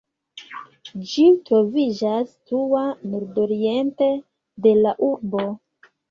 [1.09, 2.81] Ĝi troviĝas situa
[3.15, 4.07] nordoriente
[4.67, 5.45] de la urbo.